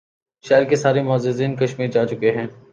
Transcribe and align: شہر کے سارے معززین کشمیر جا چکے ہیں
شہر 0.45 0.63
کے 0.63 0.75
سارے 0.75 1.01
معززین 1.01 1.55
کشمیر 1.55 1.87
جا 1.87 2.05
چکے 2.05 2.31
ہیں 2.31 2.47